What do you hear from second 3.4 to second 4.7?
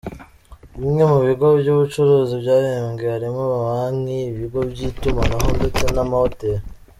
amabanki, ibigo